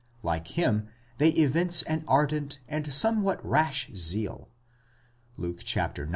[0.23, 0.87] Like him,
[1.19, 4.49] they evince an ardent and somewhat rash zeal
[5.37, 5.77] (Luke ix.